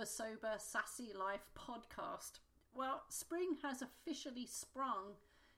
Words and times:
A 0.00 0.06
Sober 0.06 0.54
Sassy 0.56 1.12
Life 1.12 1.44
podcast. 1.54 2.38
Well, 2.74 3.02
spring 3.10 3.58
has 3.62 3.82
officially 3.82 4.46
sprung 4.46 5.16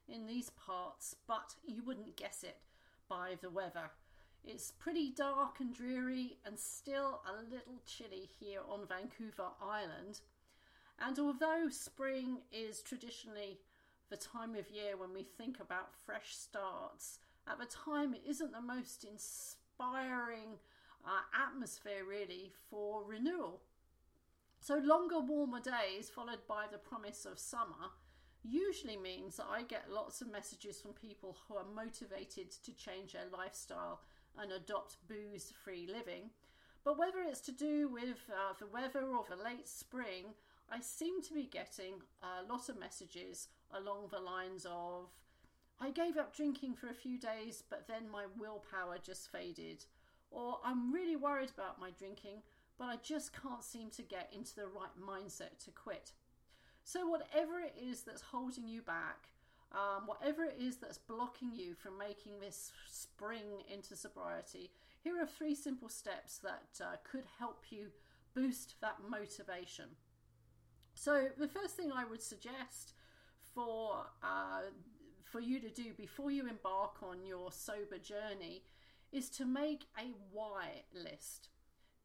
in 0.09 0.27
these 0.27 0.51
parts, 0.51 1.15
but 1.29 1.55
you 1.65 1.85
wouldn't 1.85 2.17
guess 2.17 2.43
it 2.43 2.57
by 3.09 3.37
the 3.41 3.51
weather. 3.51 3.93
It's 4.43 4.73
pretty 4.73 5.11
dark 5.11 5.61
and 5.61 5.73
dreary 5.73 6.39
and 6.45 6.59
still 6.59 7.21
a 7.25 7.41
little 7.41 7.83
chilly 7.87 8.29
here 8.41 8.63
on 8.69 8.89
Vancouver 8.89 9.51
Island. 9.63 10.23
And 10.99 11.17
although 11.21 11.69
spring 11.71 12.39
is 12.51 12.83
traditionally 12.83 13.61
the 14.11 14.17
time 14.17 14.57
of 14.57 14.73
year 14.73 14.97
when 14.97 15.15
we 15.15 15.23
think 15.23 15.61
about 15.61 15.95
fresh 16.05 16.35
starts, 16.35 17.21
at 17.47 17.61
the 17.61 17.67
time 17.67 18.13
it 18.13 18.23
isn't 18.29 18.51
the 18.51 18.61
most 18.61 19.05
inspiring 19.05 20.59
uh, 21.07 21.21
atmosphere 21.49 22.05
really 22.09 22.51
for 22.69 23.05
renewal. 23.05 23.61
So, 24.63 24.77
longer, 24.77 25.19
warmer 25.19 25.59
days 25.59 26.09
followed 26.09 26.47
by 26.47 26.67
the 26.71 26.79
promise 26.79 27.27
of 27.27 27.37
summer 27.37 27.91
usually 28.45 28.97
means 28.97 29.37
that 29.37 29.49
I 29.51 29.63
get 29.63 29.91
lots 29.91 30.21
of 30.21 30.31
messages 30.31 30.81
from 30.81 30.93
people 30.93 31.37
who 31.49 31.57
are 31.57 31.65
motivated 31.75 32.53
to 32.65 32.73
change 32.73 33.15
their 33.15 33.27
lifestyle 33.37 34.03
and 34.39 34.53
adopt 34.53 34.99
booze 35.09 35.53
free 35.65 35.89
living. 35.93 36.31
But 36.85 36.97
whether 36.97 37.19
it's 37.23 37.41
to 37.41 37.53
do 37.53 37.89
with 37.89 38.31
uh, 38.31 38.55
the 38.61 38.69
weather 38.69 39.03
or 39.03 39.25
the 39.29 39.43
late 39.43 39.67
spring, 39.67 40.27
I 40.71 40.79
seem 40.79 41.21
to 41.23 41.35
be 41.35 41.47
getting 41.47 41.95
a 42.23 42.49
lot 42.49 42.69
of 42.69 42.79
messages 42.79 43.49
along 43.75 44.11
the 44.13 44.21
lines 44.21 44.65
of 44.71 45.09
I 45.81 45.91
gave 45.91 46.17
up 46.17 46.37
drinking 46.37 46.77
for 46.77 46.87
a 46.87 46.95
few 46.95 47.19
days, 47.19 47.65
but 47.69 47.89
then 47.89 48.09
my 48.09 48.27
willpower 48.39 48.99
just 49.03 49.33
faded. 49.33 49.87
Or 50.31 50.59
I'm 50.65 50.93
really 50.93 51.17
worried 51.17 51.51
about 51.53 51.81
my 51.81 51.91
drinking, 51.91 52.43
but 52.83 52.89
I 52.89 52.97
just 52.97 53.31
can't 53.41 53.63
seem 53.63 53.91
to 53.91 54.03
get 54.03 54.33
into 54.37 54.57
the 54.57 54.67
right 54.67 54.91
mindset 55.01 55.57
to 55.65 55.71
quit. 55.71 56.11
So, 56.83 57.07
whatever 57.07 57.61
it 57.61 57.77
is 57.81 58.03
that's 58.03 58.23
holding 58.33 58.67
you 58.67 58.83
back, 58.83 59.29
um, 59.71 60.07
whatever 60.07 60.43
it 60.43 60.57
is 60.61 60.79
that's 60.79 60.99
blocking 60.99 61.53
you 61.55 61.75
from 61.75 61.97
making 61.97 62.41
this 62.41 62.73
spring 62.91 63.63
into 63.73 63.95
sobriety, 63.95 64.73
here 65.01 65.15
are 65.23 65.27
three 65.27 65.55
simple 65.55 65.89
steps 65.89 66.39
that 66.39 66.85
uh, 66.85 66.97
could 67.09 67.23
help 67.39 67.67
you 67.71 67.93
boost 68.35 68.75
that 68.81 68.97
motivation. 69.09 69.91
So, 70.95 71.29
the 71.39 71.47
first 71.47 71.77
thing 71.77 71.93
I 71.93 72.05
would 72.05 72.21
suggest 72.21 72.95
for 73.55 74.07
uh, 74.25 74.63
for 75.23 75.39
you 75.39 75.61
to 75.61 75.71
do 75.71 75.93
before 75.97 76.33
you 76.33 76.49
embark 76.49 77.01
on 77.01 77.25
your 77.25 77.53
sober 77.53 77.99
journey 77.99 78.65
is 79.13 79.31
to 79.31 79.45
make 79.45 79.85
a 79.97 80.11
why 80.33 80.83
list. 80.93 81.51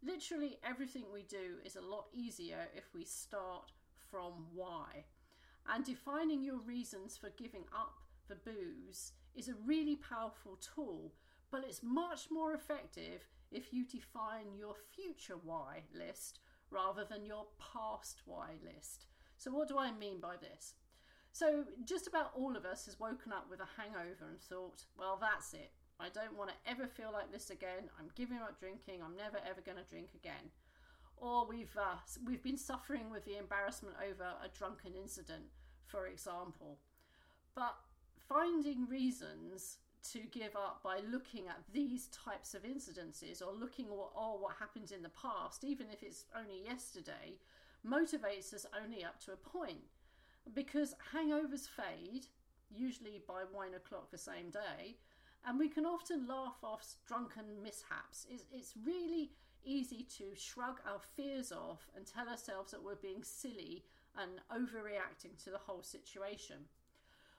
Literally 0.04 0.60
everything 0.64 1.06
we 1.12 1.24
do 1.24 1.58
is 1.66 1.76
a 1.76 1.82
lot 1.82 2.06
easier 2.14 2.68
if 2.76 2.94
we 2.94 3.04
start 3.04 3.72
from 4.10 4.48
why. 4.54 5.06
And 5.68 5.84
defining 5.84 6.44
your 6.44 6.60
reasons 6.60 7.18
for 7.18 7.30
giving 7.38 7.66
up 7.76 7.96
the 8.28 8.36
booze 8.36 9.14
is 9.36 9.50
a 9.50 9.56
really 9.66 9.96
powerful 9.96 10.58
tool, 10.58 11.14
but 11.52 11.64
it's 11.64 11.82
much 11.84 12.28
more 12.32 12.54
effective 12.54 13.28
if 13.52 13.74
you 13.74 13.86
define 13.86 14.56
your 14.58 14.76
future 14.96 15.38
why 15.44 15.84
list 15.94 16.40
rather 16.70 17.06
than 17.06 17.26
your 17.26 17.46
past 17.60 18.22
why 18.26 18.52
list. 18.64 19.06
So, 19.38 19.52
what 19.52 19.68
do 19.68 19.78
I 19.78 19.92
mean 19.92 20.20
by 20.20 20.36
this? 20.38 20.74
So, 21.32 21.66
just 21.86 22.08
about 22.08 22.32
all 22.36 22.56
of 22.56 22.66
us 22.66 22.86
has 22.86 23.00
woken 23.00 23.32
up 23.32 23.48
with 23.50 23.60
a 23.60 23.82
hangover 23.82 24.28
and 24.30 24.40
thought, 24.40 24.84
well, 24.98 25.18
that's 25.20 25.54
it. 25.54 25.72
I 26.00 26.10
don't 26.10 26.38
want 26.38 26.52
to 26.52 26.72
ever 26.72 26.88
feel 26.88 27.12
like 27.12 27.32
this 27.32 27.50
again. 27.50 27.90
I'm 28.00 28.10
giving 28.16 28.38
up 28.38 28.60
drinking. 28.60 29.02
I'm 29.04 29.16
never 29.16 29.38
ever 29.50 29.62
going 29.62 29.78
to 29.78 29.90
drink 29.90 30.10
again. 30.16 30.52
Or 31.18 31.48
we've 31.48 31.76
uh, 31.76 31.98
we've 32.26 32.44
been 32.44 32.58
suffering 32.58 33.10
with 33.10 33.26
the 33.26 33.38
embarrassment 33.38 33.96
over 33.98 34.24
a 34.24 34.50
drunken 34.56 34.94
incident, 34.94 35.46
for 35.86 36.06
example. 36.06 36.78
But 37.56 37.76
finding 38.30 38.88
reasons 38.88 39.78
to 40.12 40.20
give 40.32 40.56
up 40.56 40.82
by 40.84 41.00
looking 41.12 41.48
at 41.48 41.64
these 41.74 42.08
types 42.08 42.54
of 42.54 42.64
incidences 42.64 43.42
or 43.42 43.52
looking 43.52 43.88
at 43.88 43.92
oh, 43.92 44.38
what 44.40 44.56
happened 44.60 44.92
in 44.92 45.02
the 45.02 45.10
past, 45.10 45.64
even 45.64 45.88
if 45.92 46.04
it's 46.04 46.26
only 46.36 46.64
yesterday, 46.64 47.40
motivates 47.86 48.54
us 48.54 48.66
only 48.84 49.04
up 49.04 49.20
to 49.22 49.34
a 49.34 49.36
point. 49.36 49.84
Because 50.54 50.96
hangovers 51.14 51.68
fade, 51.68 52.28
usually 52.70 53.22
by 53.28 53.42
one 53.52 53.74
o'clock 53.74 54.12
the 54.12 54.18
same 54.18 54.50
day, 54.50 54.96
and 55.48 55.58
we 55.58 55.70
can 55.70 55.86
often 55.86 56.28
laugh 56.28 56.58
off 56.62 56.84
drunken 57.08 57.64
mishaps. 57.64 58.28
It's, 58.30 58.44
it's 58.52 58.74
really 58.86 59.32
easy 59.64 60.06
to 60.18 60.36
shrug 60.36 60.80
our 60.86 61.00
fears 61.16 61.52
off 61.52 61.88
and 61.96 62.06
tell 62.06 62.28
ourselves 62.28 62.72
that 62.72 62.84
we're 62.84 62.96
being 62.96 63.24
silly 63.24 63.86
and 64.18 64.42
overreacting 64.52 65.42
to 65.44 65.50
the 65.50 65.58
whole 65.58 65.84
situation. 65.84 66.58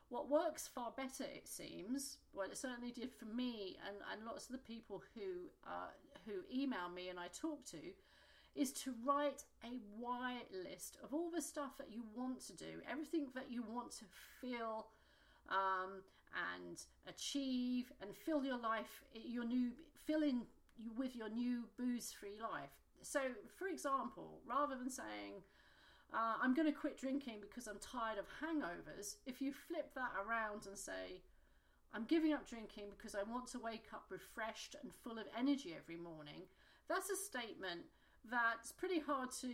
What 0.09 0.31
works 0.31 0.67
far 0.67 0.93
better, 0.97 1.25
it 1.25 1.47
seems, 1.47 2.17
well, 2.33 2.51
it 2.51 2.57
certainly 2.57 2.93
did 2.93 3.13
for 3.13 3.27
me 3.27 3.77
and, 3.87 3.97
and 4.11 4.25
lots 4.25 4.47
of 4.47 4.53
the 4.53 4.59
people 4.59 5.03
who 5.15 5.51
uh, 5.67 5.91
who 6.25 6.33
email 6.55 6.89
me 6.95 7.09
and 7.09 7.19
I 7.19 7.27
talk 7.29 7.65
to, 7.67 7.79
is 8.55 8.73
to 8.73 8.95
write 9.07 9.45
a 9.65 9.79
why 9.99 10.39
list 10.65 10.97
of 11.03 11.13
all 11.13 11.31
the 11.31 11.43
stuff 11.43 11.77
that 11.79 11.93
you 11.93 12.03
want 12.17 12.41
to 12.47 12.57
do, 12.57 12.81
everything 12.91 13.27
that 13.35 13.51
you 13.51 13.63
want 13.63 13.91
to 13.93 14.05
feel 14.41 14.87
um, 15.51 16.03
and 16.35 16.83
achieve, 17.09 17.93
and 18.03 18.15
fill 18.15 18.45
your 18.45 18.59
life, 18.59 19.03
your 19.15 19.45
new, 19.45 19.71
fill 20.07 20.23
in 20.23 20.43
with 20.97 21.17
your 21.17 21.29
new 21.29 21.65
booze 21.79 22.13
free 22.13 22.39
life. 22.41 22.71
So, 23.03 23.21
for 23.57 23.69
example, 23.69 24.41
rather 24.47 24.77
than 24.77 24.91
saying, 24.91 25.43
uh, 26.13 26.35
I'm 26.43 26.55
going 26.55 26.67
to 26.67 26.73
quit 26.73 26.99
drinking 26.99 27.37
because 27.41 27.67
I'm 27.67 27.79
tired 27.79 28.19
of 28.19 28.27
hangovers, 28.43 29.17
if 29.27 29.43
you 29.43 29.53
flip 29.53 29.95
that 29.95 30.13
around 30.27 30.67
and 30.67 30.77
say, 30.77 31.21
I'm 31.93 32.05
giving 32.05 32.33
up 32.33 32.49
drinking 32.49 32.85
because 32.97 33.15
I 33.15 33.23
want 33.23 33.47
to 33.49 33.59
wake 33.59 33.87
up 33.93 34.05
refreshed 34.11 34.77
and 34.83 34.93
full 34.93 35.19
of 35.19 35.25
energy 35.39 35.75
every 35.77 35.97
morning, 35.97 36.43
that's 36.89 37.11
a 37.11 37.17
statement 37.17 37.83
that's 38.31 38.73
pretty 38.73 39.01
hard 39.01 39.31
to, 39.41 39.49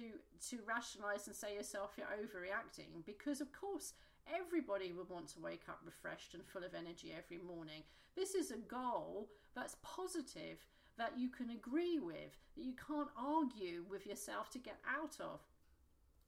to 0.51 0.59
rationalize 0.67 1.27
and 1.27 1.37
say 1.37 1.55
yourself 1.55 1.93
you're 1.97 2.07
overreacting 2.07 3.05
because, 3.05 3.41
of 3.41 3.53
course, 3.53 3.93
everybody 4.33 4.93
would 4.93 5.11
want 5.11 5.29
to 5.29 5.41
wake 5.41 5.65
up 5.69 5.81
refreshed 5.85 6.35
and 6.35 6.45
full 6.45 6.65
of 6.65 6.75
energy 6.75 7.13
every 7.17 7.39
morning. 7.39 7.83
This 8.17 8.35
is 8.35 8.51
a 8.51 8.57
goal 8.57 9.29
that's 9.55 9.77
positive 9.83 10.67
that 10.97 11.19
you 11.19 11.29
can 11.29 11.51
agree 11.51 11.99
with, 11.99 12.39
that 12.57 12.65
you 12.65 12.75
can't 12.75 13.09
argue 13.17 13.85
with 13.89 14.07
yourself 14.07 14.51
to 14.51 14.59
get 14.59 14.79
out 14.89 15.17
of. 15.21 15.41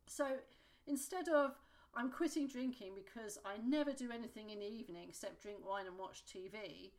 So 0.06 0.26
instead 0.86 1.28
of 1.28 1.52
I'm 1.94 2.10
quitting 2.10 2.46
drinking 2.46 2.92
because 2.94 3.38
I 3.44 3.54
never 3.66 3.92
do 3.92 4.10
anything 4.12 4.50
in 4.50 4.58
the 4.58 4.66
evening 4.66 5.06
except 5.08 5.42
drink 5.42 5.58
wine 5.66 5.86
and 5.86 5.98
watch 5.98 6.24
TV, 6.26 6.90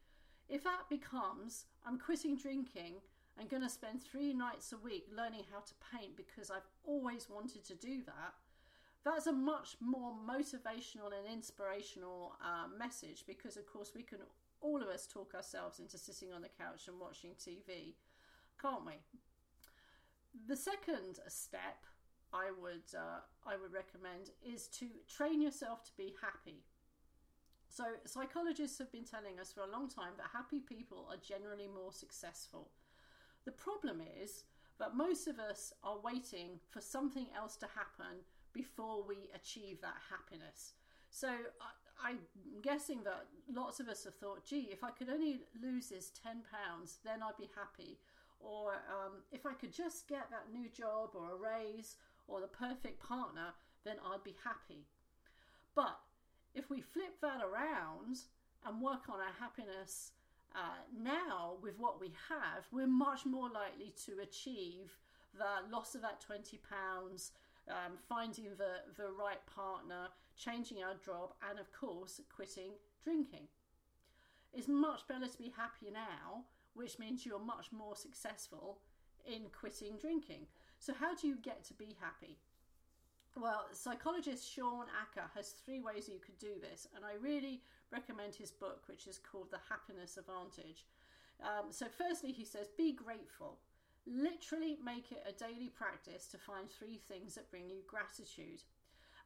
if 0.50 0.64
that 0.64 0.90
becomes 0.90 1.66
I'm 1.86 2.00
quitting 2.00 2.38
drinking 2.38 2.96
and 3.40 3.50
going 3.50 3.62
to 3.64 3.70
spend 3.70 4.02
three 4.02 4.34
nights 4.34 4.74
a 4.74 4.78
week 4.78 5.08
learning 5.16 5.44
how 5.52 5.60
to 5.60 5.74
paint 5.96 6.18
because 6.18 6.50
I've 6.50 6.68
always 6.86 7.30
wanted 7.30 7.64
to 7.66 7.76
do 7.76 8.02
that, 8.06 8.34
that's 9.12 9.28
a 9.28 9.34
much 9.34 9.76
more 9.80 10.14
motivational 10.28 11.12
and 11.18 11.32
inspirational 11.32 12.34
uh, 12.42 12.68
message 12.78 13.24
because, 13.28 13.58
of 13.58 13.66
course, 13.66 13.92
we 13.96 14.04
can 14.04 14.20
all 14.62 14.82
of 14.82 14.88
us 14.88 15.06
talk 15.06 15.34
ourselves 15.36 15.80
into 15.80 15.98
sitting 15.98 16.34
on 16.34 16.42
the 16.42 16.50
couch 16.50 16.88
and 16.88 17.00
watching 17.00 17.32
TV, 17.32 17.94
can't 18.62 18.86
we? 18.86 18.94
The 20.48 20.56
second 20.56 21.20
step 21.28 21.86
I 22.34 22.50
would 22.60 22.90
uh, 22.96 23.22
I 23.46 23.56
would 23.56 23.74
recommend 23.74 24.32
is 24.44 24.68
to 24.80 24.88
train 25.08 25.42
yourself 25.42 25.84
to 25.86 25.92
be 25.98 26.14
happy. 26.22 26.64
So 27.70 27.84
psychologists 28.06 28.80
have 28.80 28.92
been 28.92 29.04
telling 29.04 29.40
us 29.40 29.54
for 29.54 29.62
a 29.62 29.72
long 29.72 29.90
time 29.90 30.14
that 30.18 30.28
happy 30.34 30.60
people 30.60 31.08
are 31.10 31.18
generally 31.18 31.68
more 31.68 31.92
successful. 31.92 32.70
The 33.46 33.52
problem 33.52 34.02
is 34.22 34.46
that 34.80 34.96
most 34.96 35.28
of 35.28 35.40
us 35.40 35.74
are 35.84 36.00
waiting 36.04 36.60
for 36.70 36.82
something 36.82 37.28
else 37.36 37.56
to 37.58 37.68
happen 37.68 38.24
before 38.58 39.04
we 39.08 39.30
achieve 39.36 39.80
that 39.82 39.98
happiness. 40.10 40.74
So 41.12 41.30
I'm 42.04 42.20
guessing 42.62 43.04
that 43.04 43.26
lots 43.54 43.80
of 43.80 43.88
us 43.88 44.04
have 44.04 44.16
thought, 44.16 44.46
gee, 44.46 44.70
if 44.72 44.84
I 44.84 44.90
could 44.90 45.10
only 45.10 45.42
lose 45.62 45.90
this 45.90 46.12
£10, 46.26 46.42
then 47.06 47.22
I'd 47.24 47.38
be 47.38 47.50
happy. 47.56 48.00
Or 48.40 48.74
um, 48.74 49.24
if 49.32 49.46
I 49.46 49.54
could 49.54 49.74
just 49.74 50.08
get 50.08 50.30
that 50.32 50.52
new 50.52 50.70
job 50.70 51.12
or 51.14 51.32
a 51.32 51.36
raise 51.36 51.96
or 52.28 52.42
the 52.42 52.48
perfect 52.48 53.02
partner, 53.02 53.54
then 53.86 53.96
I'd 54.12 54.24
be 54.24 54.36
happy. 54.44 54.86
But 55.76 56.00
if 56.54 56.70
we 56.70 56.82
flip 56.82 57.22
that 57.22 57.42
around 57.42 58.18
and 58.66 58.82
work 58.82 59.10
on 59.10 59.20
our 59.20 59.36
happiness 59.40 60.12
uh, 60.56 60.82
now 61.00 61.54
with 61.62 61.80
what 61.80 62.02
we 62.02 62.12
have, 62.30 62.66
we're 62.72 62.88
much 62.88 63.26
more 63.26 63.50
likely 63.50 63.94
to 64.06 64.22
achieve 64.22 64.98
the 65.38 65.72
loss 65.72 65.94
of 65.96 66.02
that 66.02 66.24
£20, 66.28 67.30
um, 67.70 67.98
finding 68.08 68.46
the, 68.58 68.82
the 68.96 69.10
right 69.12 69.44
partner, 69.54 70.08
changing 70.36 70.84
our 70.84 70.96
job, 71.04 71.34
and 71.50 71.60
of 71.60 71.72
course, 71.72 72.22
quitting 72.34 72.72
drinking. 73.04 73.48
It's 74.54 74.68
much 74.68 75.08
better 75.08 75.28
to 75.28 75.38
be 75.38 75.54
happy 75.56 75.92
now, 75.92 76.46
which 76.74 77.00
means 77.00 77.26
you're 77.26 77.40
much 77.40 77.72
more 77.72 77.96
successful 77.96 78.80
in 79.26 79.44
quitting 79.52 79.98
drinking. 80.00 80.48
So, 80.80 80.94
how 80.94 81.16
do 81.16 81.28
you 81.28 81.36
get 81.36 81.64
to 81.66 81.74
be 81.74 81.96
happy? 82.00 82.38
Well, 83.36 83.66
psychologist 83.72 84.52
Shawn 84.52 84.86
Achor 85.02 85.30
has 85.36 85.50
three 85.50 85.80
ways 85.80 86.10
you 86.10 86.20
could 86.20 86.40
do 86.40 86.60
this, 86.60 86.88
and 86.96 87.06
I 87.06 87.22
really 87.22 87.62
recommend 87.92 88.36
his 88.36 88.52
book, 88.52 88.84
which 88.88 89.06
is 89.08 89.20
called 89.20 89.52
The 89.52 89.60
Happiness 89.70 90.18
Advantage. 90.18 90.86
Um, 91.42 91.72
so, 91.72 91.86
firstly, 91.86 92.32
he 92.32 92.46
says, 92.46 92.68
be 92.78 92.94
grateful. 92.94 93.60
Literally 94.08 94.78
make 94.84 95.12
it 95.12 95.24
a 95.28 95.34
daily 95.34 95.70
practice 95.70 96.28
to 96.28 96.38
find 96.38 96.70
three 96.70 97.00
things 97.08 97.36
that 97.36 97.52
bring 97.52 97.70
you 97.70 97.82
gratitude. 97.88 98.64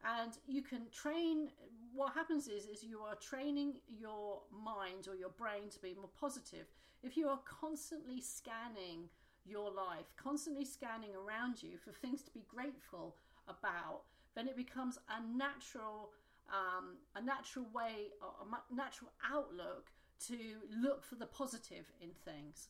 And 0.03 0.33
you 0.47 0.63
can 0.63 0.89
train, 0.91 1.49
what 1.93 2.13
happens 2.13 2.47
is, 2.47 2.65
is 2.65 2.83
you 2.83 2.99
are 3.01 3.15
training 3.15 3.75
your 3.87 4.41
mind 4.51 5.07
or 5.07 5.15
your 5.15 5.29
brain 5.29 5.69
to 5.71 5.79
be 5.79 5.93
more 5.93 6.09
positive. 6.19 6.65
If 7.03 7.15
you 7.15 7.27
are 7.27 7.39
constantly 7.45 8.19
scanning 8.19 9.09
your 9.45 9.71
life, 9.71 10.13
constantly 10.17 10.65
scanning 10.65 11.11
around 11.15 11.61
you 11.61 11.77
for 11.77 11.91
things 11.91 12.23
to 12.23 12.31
be 12.31 12.45
grateful 12.47 13.15
about, 13.47 14.01
then 14.35 14.47
it 14.47 14.55
becomes 14.55 14.97
a 15.09 15.37
natural, 15.37 16.11
um, 16.49 16.97
a 17.15 17.21
natural 17.21 17.65
way, 17.73 18.09
a 18.21 18.75
natural 18.75 19.11
outlook 19.31 19.91
to 20.27 20.37
look 20.81 21.03
for 21.03 21.15
the 21.15 21.25
positive 21.25 21.91
in 22.01 22.09
things. 22.25 22.69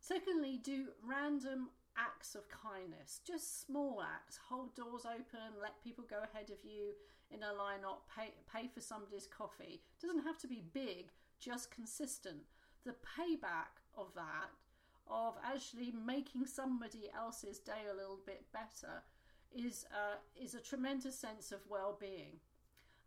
Secondly, 0.00 0.58
do 0.62 0.88
random 1.06 1.68
acts 1.96 2.34
of 2.34 2.48
kindness, 2.48 3.20
just 3.26 3.60
small 3.66 4.02
acts. 4.02 4.38
Hold 4.48 4.74
doors 4.74 5.04
open, 5.04 5.60
let 5.60 5.84
people 5.84 6.04
go 6.08 6.22
ahead 6.32 6.50
of 6.50 6.64
you 6.64 6.94
in 7.30 7.42
a 7.42 7.52
line 7.52 7.84
up, 7.86 8.08
pay, 8.16 8.32
pay 8.52 8.66
for 8.66 8.80
somebody's 8.80 9.26
coffee. 9.26 9.82
Doesn't 10.00 10.24
have 10.24 10.38
to 10.38 10.48
be 10.48 10.64
big, 10.72 11.10
just 11.38 11.70
consistent. 11.70 12.42
The 12.84 12.94
payback 13.04 13.84
of 13.96 14.08
that, 14.14 14.50
of 15.06 15.34
actually 15.44 15.92
making 15.92 16.46
somebody 16.46 17.10
else's 17.14 17.58
day 17.58 17.84
a 17.90 17.96
little 17.96 18.20
bit 18.24 18.44
better, 18.52 19.02
is 19.52 19.84
uh, 19.92 20.16
is 20.40 20.54
a 20.54 20.60
tremendous 20.60 21.18
sense 21.18 21.52
of 21.52 21.58
well-being. 21.68 22.38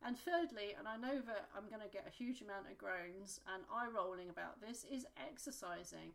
And 0.06 0.18
thirdly, 0.18 0.76
and 0.78 0.88
I 0.88 0.98
know 0.98 1.22
that 1.22 1.48
I'm 1.56 1.70
going 1.70 1.82
to 1.82 1.92
get 1.92 2.06
a 2.06 2.12
huge 2.12 2.42
amount 2.42 2.68
of 2.70 2.78
groans 2.78 3.40
and 3.54 3.64
eye 3.74 3.88
rolling 3.88 4.30
about 4.30 4.62
this, 4.62 4.86
is 4.92 5.06
exercising. 5.18 6.12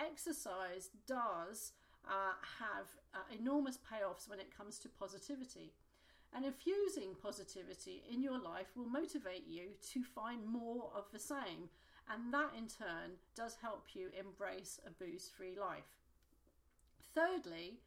Exercise 0.00 0.90
does 1.06 1.72
uh, 2.06 2.34
have 2.58 2.86
uh, 3.14 3.18
enormous 3.38 3.78
payoffs 3.78 4.28
when 4.28 4.40
it 4.40 4.56
comes 4.56 4.78
to 4.80 4.88
positivity. 4.88 5.72
And 6.34 6.44
infusing 6.44 7.14
positivity 7.22 8.02
in 8.10 8.22
your 8.22 8.38
life 8.38 8.68
will 8.74 8.88
motivate 8.88 9.46
you 9.46 9.72
to 9.92 10.02
find 10.02 10.46
more 10.46 10.90
of 10.96 11.04
the 11.12 11.18
same. 11.18 11.68
And 12.10 12.32
that 12.32 12.52
in 12.56 12.68
turn 12.68 13.18
does 13.36 13.56
help 13.60 13.88
you 13.94 14.08
embrace 14.18 14.80
a 14.86 14.90
booze 14.90 15.30
free 15.36 15.54
life. 15.58 15.84
Thirdly, 17.14 17.80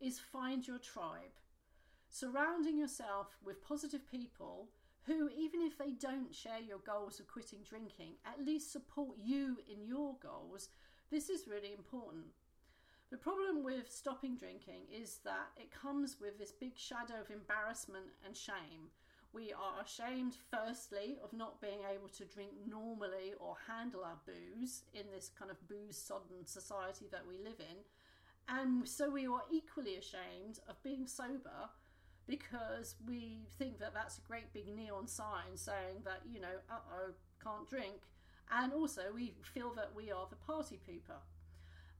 is 0.00 0.18
find 0.18 0.66
your 0.66 0.78
tribe. 0.78 1.38
Surrounding 2.08 2.78
yourself 2.78 3.36
with 3.44 3.66
positive 3.66 4.08
people 4.10 4.68
who, 5.06 5.28
even 5.36 5.60
if 5.62 5.78
they 5.78 5.90
don't 5.90 6.34
share 6.34 6.60
your 6.60 6.78
goals 6.78 7.20
of 7.20 7.28
quitting 7.28 7.60
drinking, 7.68 8.12
at 8.26 8.44
least 8.44 8.72
support 8.72 9.16
you 9.22 9.58
in 9.70 9.86
your 9.86 10.14
goals. 10.22 10.68
This 11.14 11.30
is 11.30 11.46
really 11.46 11.72
important. 11.72 12.24
The 13.12 13.16
problem 13.16 13.62
with 13.62 13.88
stopping 13.88 14.34
drinking 14.34 14.90
is 14.92 15.20
that 15.22 15.52
it 15.56 15.70
comes 15.70 16.16
with 16.20 16.40
this 16.40 16.50
big 16.50 16.76
shadow 16.76 17.20
of 17.20 17.30
embarrassment 17.30 18.06
and 18.26 18.36
shame. 18.36 18.90
We 19.32 19.52
are 19.52 19.80
ashamed, 19.80 20.36
firstly, 20.50 21.18
of 21.22 21.32
not 21.32 21.60
being 21.60 21.86
able 21.88 22.08
to 22.18 22.24
drink 22.24 22.50
normally 22.68 23.34
or 23.38 23.54
handle 23.68 24.02
our 24.02 24.18
booze 24.26 24.82
in 24.92 25.04
this 25.14 25.30
kind 25.38 25.52
of 25.52 25.68
booze 25.68 25.96
sodden 25.96 26.44
society 26.46 27.06
that 27.12 27.22
we 27.28 27.38
live 27.38 27.60
in. 27.60 27.76
And 28.48 28.88
so 28.88 29.08
we 29.08 29.28
are 29.28 29.42
equally 29.52 29.94
ashamed 29.94 30.58
of 30.68 30.82
being 30.82 31.06
sober 31.06 31.70
because 32.26 32.96
we 33.06 33.46
think 33.56 33.78
that 33.78 33.94
that's 33.94 34.18
a 34.18 34.26
great 34.26 34.52
big 34.52 34.66
neon 34.66 35.06
sign 35.06 35.54
saying 35.54 36.02
that, 36.04 36.22
you 36.28 36.40
know, 36.40 36.58
uh 36.68 36.82
oh, 36.92 37.12
can't 37.40 37.68
drink. 37.68 38.02
And 38.52 38.72
also 38.72 39.02
we 39.14 39.34
feel 39.42 39.72
that 39.74 39.92
we 39.94 40.10
are 40.10 40.26
the 40.28 40.36
party 40.36 40.78
pooper. 40.88 41.20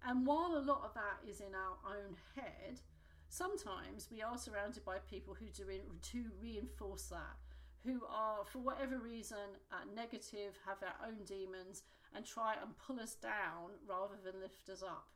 And 0.07 0.27
while 0.27 0.57
a 0.57 0.61
lot 0.61 0.83
of 0.85 0.95
that 0.95 1.29
is 1.29 1.41
in 1.41 1.55
our 1.55 1.79
own 1.87 2.17
head, 2.37 2.81
sometimes 3.29 4.09
we 4.13 4.23
are 4.23 4.37
surrounded 4.37 4.85
by 4.85 4.99
people 4.99 5.35
who 5.35 5.47
do 5.47 5.65
to 6.13 6.25
reinforce 6.41 7.07
that, 7.07 7.37
who 7.85 8.03
are, 8.09 8.45
for 8.45 8.59
whatever 8.59 8.99
reason, 8.99 9.57
uh, 9.73 9.77
negative, 9.97 10.59
have 10.67 10.81
their 10.81 10.95
own 11.07 11.25
demons, 11.25 11.83
and 12.15 12.25
try 12.25 12.55
and 12.63 12.79
pull 12.79 13.01
us 13.01 13.15
down 13.15 13.73
rather 13.89 14.15
than 14.23 14.41
lift 14.41 14.69
us 14.69 14.83
up. 14.83 15.09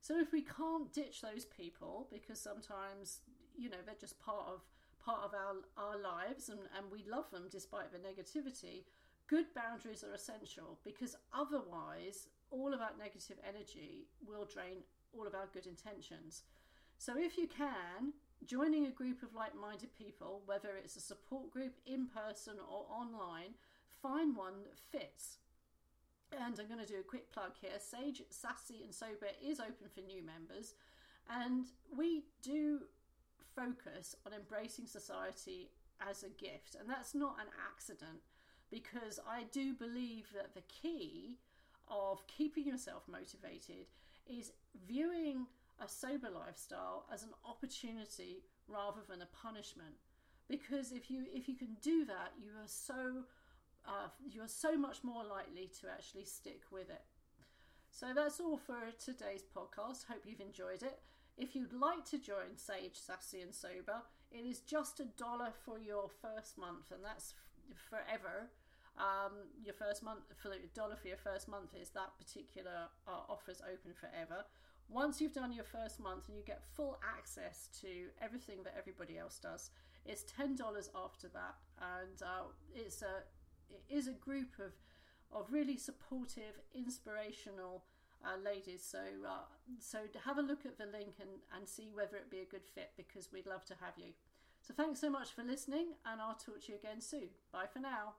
So 0.00 0.18
if 0.18 0.32
we 0.32 0.42
can't 0.42 0.92
ditch 0.92 1.20
those 1.20 1.44
people, 1.44 2.08
because 2.10 2.40
sometimes 2.40 3.20
you 3.56 3.68
know 3.68 3.76
they're 3.84 3.94
just 4.00 4.18
part 4.18 4.46
of 4.48 4.62
part 5.04 5.20
of 5.24 5.34
our 5.34 5.56
our 5.76 5.98
lives, 5.98 6.48
and 6.48 6.60
and 6.76 6.90
we 6.90 7.04
love 7.08 7.30
them 7.30 7.48
despite 7.50 7.92
the 7.92 7.98
negativity. 7.98 8.84
Good 9.30 9.54
boundaries 9.54 10.02
are 10.02 10.12
essential 10.12 10.80
because 10.82 11.14
otherwise, 11.32 12.26
all 12.50 12.74
of 12.74 12.80
our 12.80 12.90
negative 12.98 13.36
energy 13.48 14.08
will 14.26 14.44
drain 14.44 14.78
all 15.16 15.24
of 15.24 15.36
our 15.36 15.48
good 15.52 15.68
intentions. 15.68 16.42
So 16.98 17.14
if 17.16 17.38
you 17.38 17.46
can, 17.46 18.12
joining 18.44 18.86
a 18.86 18.90
group 18.90 19.22
of 19.22 19.32
like 19.32 19.54
minded 19.54 19.94
people, 19.96 20.42
whether 20.46 20.70
it's 20.76 20.96
a 20.96 21.00
support 21.00 21.52
group 21.52 21.74
in 21.86 22.08
person 22.08 22.54
or 22.58 22.86
online, 22.90 23.54
find 24.02 24.34
one 24.34 24.64
that 24.64 24.76
fits. 24.76 25.38
And 26.32 26.58
I'm 26.58 26.66
going 26.66 26.84
to 26.84 26.92
do 26.92 26.98
a 26.98 27.08
quick 27.08 27.30
plug 27.30 27.52
here. 27.60 27.78
Sage, 27.78 28.22
Sassy, 28.30 28.82
and 28.82 28.92
Sober 28.92 29.30
is 29.40 29.60
open 29.60 29.86
for 29.94 30.00
new 30.00 30.24
members, 30.24 30.74
and 31.28 31.66
we 31.96 32.24
do 32.42 32.80
focus 33.54 34.16
on 34.26 34.32
embracing 34.32 34.86
society 34.86 35.70
as 36.00 36.24
a 36.24 36.30
gift, 36.30 36.74
and 36.74 36.90
that's 36.90 37.14
not 37.14 37.36
an 37.40 37.46
accident 37.72 38.22
because 38.70 39.18
I 39.28 39.44
do 39.50 39.74
believe 39.74 40.26
that 40.34 40.54
the 40.54 40.62
key 40.62 41.38
of 41.88 42.26
keeping 42.26 42.66
yourself 42.66 43.02
motivated 43.10 43.86
is 44.26 44.52
viewing 44.86 45.46
a 45.82 45.88
sober 45.88 46.28
lifestyle 46.30 47.06
as 47.12 47.22
an 47.22 47.30
opportunity 47.44 48.44
rather 48.68 49.00
than 49.08 49.22
a 49.22 49.26
punishment. 49.26 49.94
Because 50.48 50.92
if 50.92 51.10
you 51.10 51.24
if 51.32 51.48
you 51.48 51.54
can 51.54 51.76
do 51.82 52.04
that 52.06 52.32
you 52.38 52.50
are 52.50 52.68
so 52.68 53.24
uh, 53.86 54.08
you're 54.30 54.48
so 54.48 54.76
much 54.76 55.02
more 55.02 55.24
likely 55.24 55.70
to 55.80 55.88
actually 55.88 56.24
stick 56.24 56.62
with 56.70 56.90
it. 56.90 57.02
So 57.90 58.08
that's 58.14 58.38
all 58.38 58.56
for 58.58 58.78
today's 59.02 59.42
podcast. 59.42 60.04
Hope 60.08 60.22
you've 60.26 60.40
enjoyed 60.40 60.82
it. 60.82 61.00
If 61.36 61.56
you'd 61.56 61.72
like 61.72 62.04
to 62.10 62.18
join 62.18 62.56
sage 62.56 62.94
sassy 62.94 63.40
and 63.40 63.54
sober 63.54 64.02
it 64.30 64.46
is 64.46 64.60
just 64.60 65.00
a 65.00 65.04
dollar 65.04 65.50
for 65.64 65.78
your 65.78 66.08
first 66.08 66.56
month 66.56 66.92
and 66.92 67.04
that's 67.04 67.34
forever 67.74 68.50
um, 68.98 69.32
your 69.64 69.74
first 69.74 70.02
month 70.02 70.24
for 70.42 70.48
the 70.48 70.56
dollar 70.74 70.96
for 70.96 71.08
your 71.08 71.16
first 71.16 71.48
month 71.48 71.70
is 71.80 71.90
that 71.90 72.16
particular 72.18 72.88
uh, 73.08 73.34
is 73.48 73.62
open 73.62 73.92
forever. 73.94 74.44
Once 74.88 75.20
you've 75.20 75.32
done 75.32 75.52
your 75.52 75.64
first 75.64 76.00
month 76.00 76.28
and 76.28 76.36
you 76.36 76.42
get 76.44 76.62
full 76.74 76.98
access 77.16 77.68
to 77.80 78.08
everything 78.20 78.58
that 78.64 78.74
everybody 78.76 79.16
else 79.16 79.38
does, 79.38 79.70
it's 80.04 80.24
ten 80.24 80.56
dollars 80.56 80.90
after 80.94 81.28
that, 81.28 81.54
and 81.78 82.22
uh, 82.22 82.48
it's 82.74 83.02
a 83.02 83.22
it 83.70 83.82
is 83.88 84.08
a 84.08 84.12
group 84.12 84.58
of 84.58 84.72
of 85.32 85.52
really 85.52 85.76
supportive, 85.76 86.58
inspirational 86.74 87.84
uh, 88.24 88.36
ladies. 88.44 88.82
So 88.82 88.98
uh, 89.26 89.46
so 89.78 89.98
have 90.24 90.38
a 90.38 90.42
look 90.42 90.66
at 90.66 90.76
the 90.78 90.86
link 90.86 91.14
and 91.20 91.30
and 91.56 91.68
see 91.68 91.90
whether 91.94 92.16
it 92.16 92.30
be 92.30 92.40
a 92.40 92.44
good 92.44 92.66
fit 92.74 92.90
because 92.96 93.32
we'd 93.32 93.46
love 93.46 93.64
to 93.66 93.74
have 93.80 93.94
you. 93.96 94.12
So 94.60 94.74
thanks 94.74 95.00
so 95.00 95.08
much 95.08 95.30
for 95.30 95.42
listening, 95.42 95.94
and 96.04 96.20
I'll 96.20 96.34
talk 96.34 96.60
to 96.66 96.72
you 96.72 96.78
again 96.78 97.00
soon. 97.00 97.28
Bye 97.52 97.66
for 97.72 97.78
now. 97.78 98.14